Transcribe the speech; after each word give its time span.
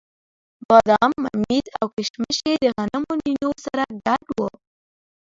بادام، 0.71 1.11
ممیز 1.23 1.67
او 1.79 1.87
کېشمش 1.95 2.37
یې 2.47 2.53
د 2.63 2.65
غنمو 2.75 3.13
نینو 3.23 3.49
سره 3.65 3.83
ګډ 4.05 4.23
وو. 4.35 4.49